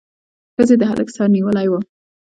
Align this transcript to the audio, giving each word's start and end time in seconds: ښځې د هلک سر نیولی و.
ښځې 0.55 0.75
د 0.79 0.83
هلک 0.89 1.07
سر 1.15 1.27
نیولی 1.35 1.67
و. 1.69 1.73